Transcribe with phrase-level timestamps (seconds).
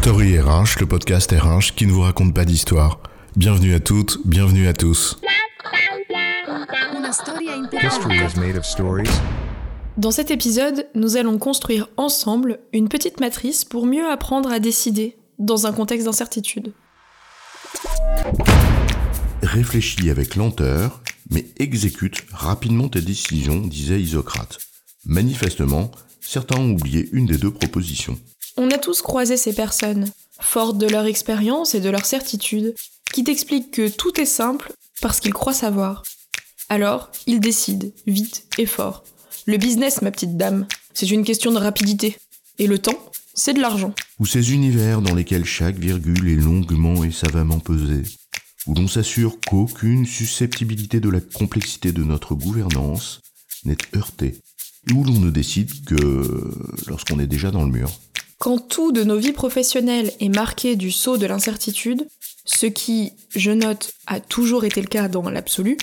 [0.00, 3.00] Story RH, le podcast RH qui ne vous raconte pas d'histoire.
[3.34, 5.18] Bienvenue à toutes, bienvenue à tous.
[9.96, 15.16] Dans cet épisode, nous allons construire ensemble une petite matrice pour mieux apprendre à décider
[15.40, 16.72] dans un contexte d'incertitude.
[19.42, 24.58] Réfléchis avec lenteur, mais exécute rapidement tes décisions, disait Isocrate.
[25.04, 28.16] Manifestement, certains ont oublié une des deux propositions.
[28.60, 32.74] On a tous croisé ces personnes, fortes de leur expérience et de leur certitude,
[33.12, 36.02] qui t'expliquent que tout est simple parce qu'ils croient savoir.
[36.68, 39.04] Alors, ils décident, vite et fort.
[39.46, 42.16] Le business, ma petite dame, c'est une question de rapidité.
[42.58, 42.98] Et le temps,
[43.32, 43.94] c'est de l'argent.
[44.18, 48.02] Ou ces univers dans lesquels chaque virgule est longuement et savamment pesée,
[48.66, 53.20] où l'on s'assure qu'aucune susceptibilité de la complexité de notre gouvernance
[53.64, 54.40] n'est heurtée,
[54.90, 56.52] et où l'on ne décide que
[56.88, 57.88] lorsqu'on est déjà dans le mur.
[58.38, 62.06] Quand tout de nos vies professionnelles est marqué du sceau de l'incertitude,
[62.44, 65.76] ce qui, je note, a toujours été le cas dans l'absolu,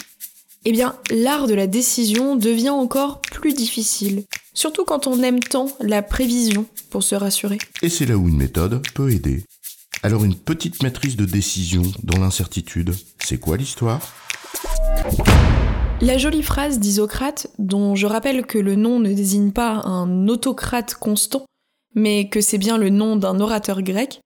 [0.64, 5.67] eh bien, l'art de la décision devient encore plus difficile, surtout quand on aime tant
[5.81, 7.58] la prévision pour se rassurer.
[7.81, 9.44] Et c'est là où une méthode peut aider.
[10.02, 14.00] Alors une petite matrice de décision dans l'incertitude, c'est quoi l'histoire?
[16.00, 20.94] La jolie phrase d'Isocrate, dont je rappelle que le nom ne désigne pas un autocrate
[20.94, 21.45] constant,
[21.96, 24.22] mais que c'est bien le nom d'un orateur grec,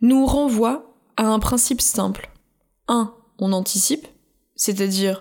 [0.00, 2.30] nous renvoie à un principe simple.
[2.86, 3.14] 1.
[3.40, 4.06] On anticipe,
[4.54, 5.20] c'est-à-dire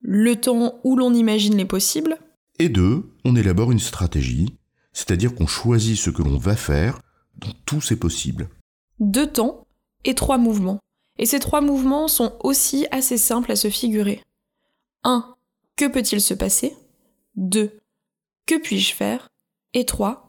[0.00, 2.18] le temps où l'on imagine les possibles.
[2.58, 4.56] Et deux, on élabore une stratégie,
[4.92, 7.00] c'est-à-dire qu'on choisit ce que l'on va faire
[7.36, 8.48] dans tous ces possibles.
[8.98, 9.66] Deux temps
[10.04, 10.80] et trois mouvements.
[11.18, 14.22] Et ces trois mouvements sont aussi assez simples à se figurer.
[15.04, 15.36] 1.
[15.76, 16.76] Que peut-il se passer?
[17.36, 17.78] 2.
[18.46, 19.28] Que puis-je faire?
[19.74, 20.27] Et 3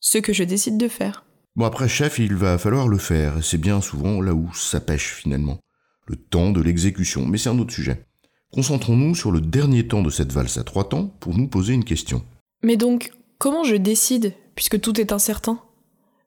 [0.00, 1.24] ce que je décide de faire.
[1.56, 4.80] Bon après chef, il va falloir le faire, et c'est bien souvent là où ça
[4.80, 5.60] pêche finalement.
[6.06, 8.06] Le temps de l'exécution, mais c'est un autre sujet.
[8.52, 11.84] Concentrons-nous sur le dernier temps de cette valse à trois temps pour nous poser une
[11.84, 12.24] question.
[12.62, 15.60] Mais donc, comment je décide, puisque tout est incertain?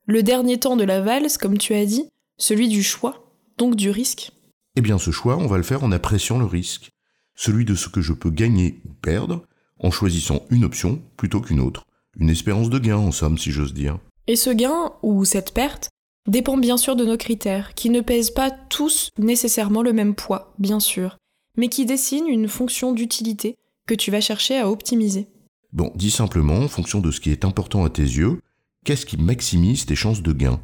[0.06, 3.90] Le dernier temps de la valse, comme tu as dit, celui du choix, donc du
[3.90, 4.32] risque?
[4.76, 6.90] Eh bien ce choix, on va le faire en appréciant le risque,
[7.36, 9.46] celui de ce que je peux gagner ou perdre,
[9.80, 11.86] en choisissant une option plutôt qu'une autre.
[12.20, 13.98] Une espérance de gain, en somme, si j'ose dire.
[14.28, 15.90] Et ce gain, ou cette perte,
[16.28, 20.54] dépend bien sûr de nos critères, qui ne pèsent pas tous nécessairement le même poids,
[20.60, 21.18] bien sûr,
[21.58, 23.58] mais qui dessinent une fonction d'utilité
[23.88, 25.28] que tu vas chercher à optimiser.
[25.74, 28.40] Bon, dis simplement, en fonction de ce qui est important à tes yeux,
[28.86, 30.62] qu'est-ce qui maximise tes chances de gain?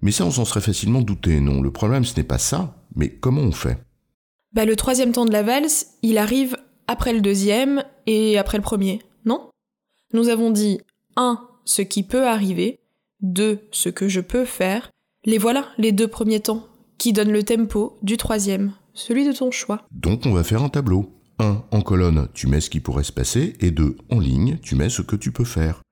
[0.00, 1.60] Mais ça, on s'en serait facilement douté, non?
[1.60, 3.78] Le problème, ce n'est pas ça, mais comment on fait?
[4.52, 6.56] Bah, le troisième temps de la valse, il arrive
[6.86, 9.50] après le deuxième et après le premier, non?
[10.12, 10.80] Nous avons dit
[11.16, 11.40] 1.
[11.64, 12.80] ce qui peut arriver,
[13.20, 13.68] 2.
[13.70, 14.90] ce que je peux faire.
[15.24, 19.50] Les voilà, les deux premiers temps, qui donnent le tempo du troisième, celui de ton
[19.50, 19.82] choix.
[19.90, 21.12] Donc on va faire un tableau.
[21.40, 21.64] 1.
[21.70, 23.96] En colonne, tu mets ce qui pourrait se passer, et 2.
[24.10, 25.82] En ligne, tu mets ce que tu peux faire.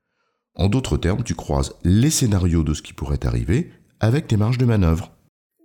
[0.57, 4.59] En d'autres termes, tu croises les scénarios de ce qui pourrait arriver avec tes marges
[4.59, 5.13] de manœuvre.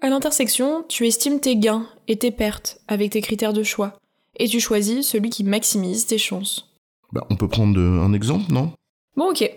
[0.02, 3.98] À l'intersection, tu estimes tes gains et tes pertes avec tes critères de choix,
[4.38, 6.71] et tu choisis celui qui maximise tes chances.
[7.14, 8.74] Bah, on peut prendre un exemple, non?
[9.16, 9.50] Bon, ok.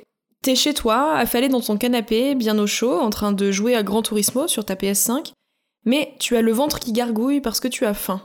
[0.43, 3.83] T'es chez toi, affalé dans ton canapé, bien au chaud, en train de jouer à
[3.83, 5.33] Gran Turismo sur ta PS5,
[5.87, 8.21] mais tu as le ventre qui gargouille parce que tu as faim.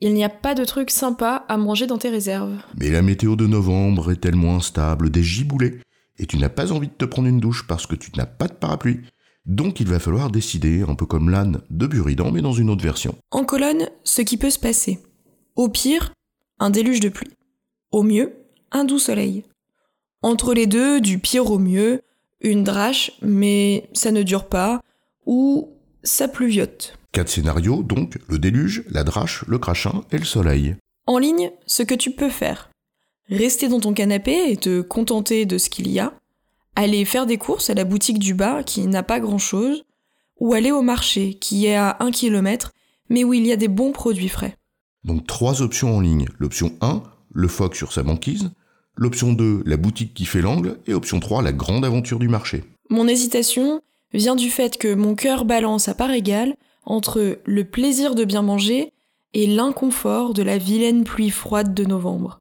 [0.00, 2.58] Il n'y a pas de truc sympa à manger dans tes réserves.
[2.76, 5.80] Mais la météo de novembre est tellement instable, des giboulées,
[6.18, 8.48] et tu n'as pas envie de te prendre une douche parce que tu n'as pas
[8.48, 9.00] de parapluie.
[9.46, 12.84] Donc il va falloir décider, un peu comme l'âne de Buridan, mais dans une autre
[12.84, 13.16] version.
[13.30, 15.00] En colonne, ce qui peut se passer.
[15.56, 16.12] Au pire,
[16.58, 17.32] un déluge de pluie.
[17.90, 18.32] Au mieux,
[18.72, 19.44] un doux soleil.
[20.22, 22.02] Entre les deux, du pire au mieux,
[22.40, 24.80] une drache, mais ça ne dure pas,
[25.26, 25.70] ou
[26.02, 26.98] ça pluviote.
[27.12, 30.76] Quatre scénarios, donc le déluge, la drache, le crachin et le soleil.
[31.06, 32.70] En ligne, ce que tu peux faire.
[33.28, 36.14] Rester dans ton canapé et te contenter de ce qu'il y a.
[36.74, 39.84] Aller faire des courses à la boutique du bas qui n'a pas grand chose.
[40.40, 42.72] Ou aller au marché qui est à un kilomètre
[43.12, 44.56] mais où il y a des bons produits frais.
[45.04, 46.26] Donc trois options en ligne.
[46.38, 47.02] L'option 1,
[47.32, 48.50] le phoque sur sa banquise.
[48.96, 50.78] L'option 2, la boutique qui fait l'angle.
[50.86, 52.64] Et option 3, la grande aventure du marché.
[52.90, 53.80] Mon hésitation
[54.12, 56.54] vient du fait que mon cœur balance à part égale
[56.84, 58.92] entre le plaisir de bien manger
[59.34, 62.38] et l'inconfort de la vilaine pluie froide de novembre.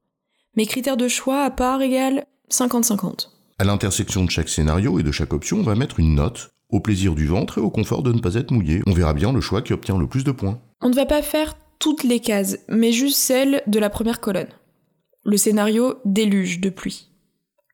[0.57, 3.29] Mes critères de choix à part égale 50-50.
[3.59, 6.79] À l'intersection de chaque scénario et de chaque option, on va mettre une note au
[6.79, 8.81] plaisir du ventre et au confort de ne pas être mouillé.
[8.87, 10.59] On verra bien le choix qui obtient le plus de points.
[10.81, 14.47] On ne va pas faire toutes les cases, mais juste celles de la première colonne.
[15.23, 17.09] Le scénario déluge de pluie.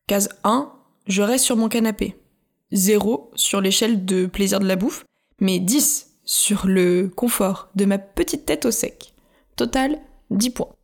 [0.05, 0.69] Case 1,
[1.07, 2.17] je reste sur mon canapé.
[2.73, 5.05] 0 sur l'échelle de plaisir de la bouffe,
[5.39, 9.13] mais 10 sur le confort de ma petite tête au sec.
[9.55, 9.97] Total,
[10.29, 10.75] 10 points.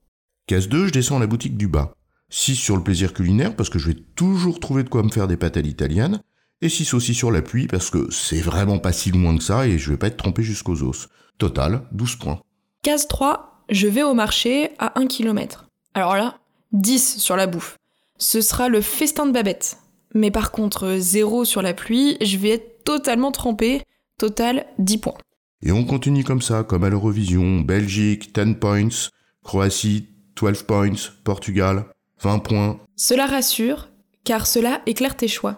[0.48, 1.94] Case 2, je descends à la boutique du bas.
[2.30, 5.28] 6 sur le plaisir culinaire parce que je vais toujours trouver de quoi me faire
[5.28, 6.22] des pâtes à l'italienne.
[6.62, 9.78] Et 6 aussi sur l'appui parce que c'est vraiment pas si loin que ça et
[9.78, 11.10] je vais pas être trompé jusqu'aux os.
[11.38, 12.42] Total, 12 points.
[12.84, 15.68] Case 3, je vais au marché à 1 km.
[15.94, 16.40] Alors là,
[16.74, 17.78] 10 sur la bouffe.
[18.18, 19.78] Ce sera le festin de Babette.
[20.14, 23.82] Mais par contre, 0 sur la pluie, je vais être totalement trempé.
[24.20, 25.18] Total, 10 points.
[25.64, 27.62] Et on continue comme ça, comme à l'Eurovision.
[27.62, 29.10] Belgique, 10 points.
[29.44, 31.12] Croatie, 12 points.
[31.24, 31.86] Portugal,
[32.22, 32.80] 20 points.
[32.96, 33.90] Cela rassure,
[34.24, 35.58] car cela éclaire tes choix.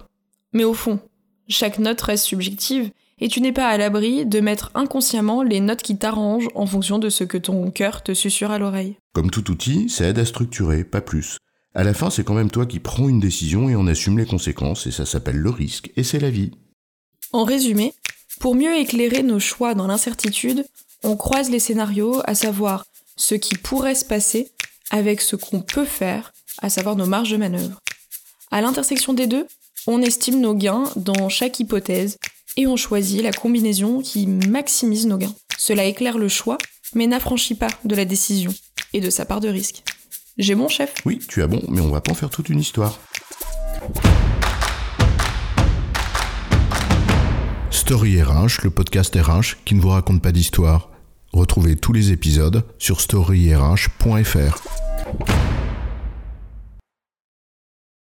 [0.53, 0.99] Mais au fond,
[1.47, 5.81] chaque note reste subjective, et tu n'es pas à l'abri de mettre inconsciemment les notes
[5.81, 8.97] qui t'arrangent en fonction de ce que ton cœur te susurre à l'oreille.
[9.13, 11.37] Comme tout outil, ça aide à structurer, pas plus.
[11.73, 14.25] À la fin, c'est quand même toi qui prends une décision et en assume les
[14.25, 16.51] conséquences, et ça s'appelle le risque, et c'est la vie.
[17.31, 17.93] En résumé,
[18.39, 20.65] pour mieux éclairer nos choix dans l'incertitude,
[21.03, 22.85] on croise les scénarios, à savoir
[23.17, 24.51] ce qui pourrait se passer
[24.89, 27.79] avec ce qu'on peut faire, à savoir nos marges de manœuvre.
[28.51, 29.47] À l'intersection des deux,
[29.87, 32.17] on estime nos gains dans chaque hypothèse
[32.57, 35.35] et on choisit la combinaison qui maximise nos gains.
[35.57, 36.57] Cela éclaire le choix,
[36.93, 38.53] mais n'affranchit pas de la décision
[38.93, 39.83] et de sa part de risque.
[40.37, 40.93] J'ai bon chef?
[41.05, 42.99] Oui, tu as bon, mais on va pas en faire toute une histoire.
[47.71, 50.89] Story le podcast RH qui ne vous raconte pas d'histoire.
[51.33, 54.84] Retrouvez tous les épisodes sur storyrh.fr.